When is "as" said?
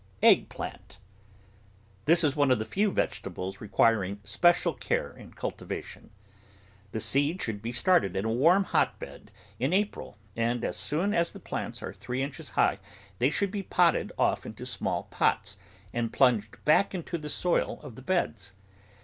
10.65-10.75, 11.13-11.31